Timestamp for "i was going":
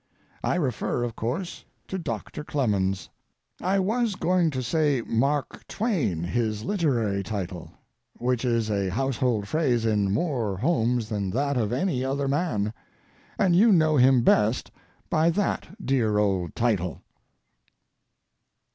3.61-4.49